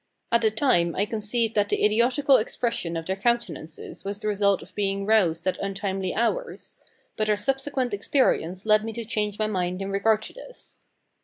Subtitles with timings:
[0.31, 4.63] At the time I conceived that the idiotical expression of their countenances was the result
[4.63, 6.79] of being roused at untimely hours;
[7.15, 10.79] but our subsequent experience led me to change my mind in regard to this.